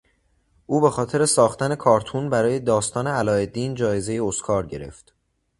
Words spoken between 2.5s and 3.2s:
داستان